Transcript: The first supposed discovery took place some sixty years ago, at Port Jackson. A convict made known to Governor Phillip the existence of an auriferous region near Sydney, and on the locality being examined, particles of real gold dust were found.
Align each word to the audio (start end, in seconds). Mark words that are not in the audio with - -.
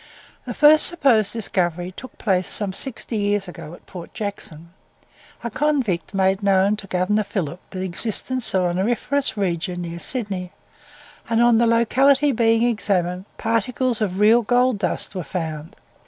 The 0.45 0.55
first 0.55 0.87
supposed 0.87 1.31
discovery 1.31 1.91
took 1.95 2.17
place 2.17 2.49
some 2.49 2.73
sixty 2.73 3.17
years 3.17 3.47
ago, 3.47 3.75
at 3.75 3.85
Port 3.85 4.15
Jackson. 4.15 4.71
A 5.43 5.51
convict 5.51 6.15
made 6.15 6.41
known 6.41 6.75
to 6.77 6.87
Governor 6.87 7.21
Phillip 7.23 7.59
the 7.69 7.83
existence 7.83 8.51
of 8.55 8.63
an 8.63 8.79
auriferous 8.79 9.37
region 9.37 9.81
near 9.83 9.99
Sydney, 9.99 10.53
and 11.29 11.39
on 11.39 11.59
the 11.59 11.67
locality 11.67 12.31
being 12.31 12.63
examined, 12.63 13.25
particles 13.37 14.01
of 14.01 14.19
real 14.19 14.41
gold 14.41 14.79
dust 14.79 15.13
were 15.13 15.23
found. 15.23 15.75